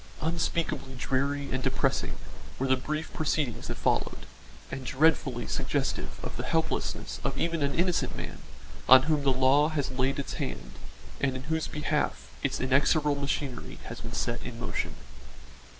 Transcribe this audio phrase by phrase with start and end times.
[0.23, 2.15] Unspeakably dreary and depressing
[2.57, 4.25] were the brief proceedings that followed,
[4.71, 8.39] and dreadfully suggestive of the helplessness of even an innocent man
[8.89, 10.71] on whom the law has laid its hand
[11.19, 14.95] and in whose behalf its inexorable machinery has been set in motion.